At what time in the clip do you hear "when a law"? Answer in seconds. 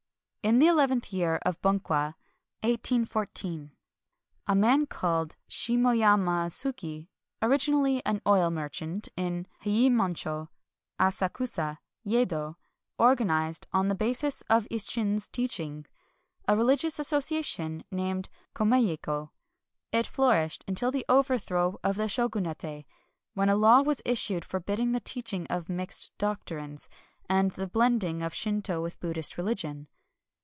23.35-23.83